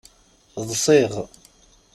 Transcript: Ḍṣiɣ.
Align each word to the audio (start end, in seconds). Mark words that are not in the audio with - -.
Ḍṣiɣ. 0.69 1.13